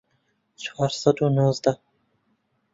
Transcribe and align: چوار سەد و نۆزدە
چوار 0.61 0.91
سەد 1.01 1.17
و 1.23 1.27
نۆزدە 1.35 1.73